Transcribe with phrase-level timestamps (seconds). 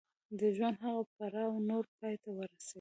[0.39, 2.69] د ژوند هغه پړاو نور پای ته ورسېد.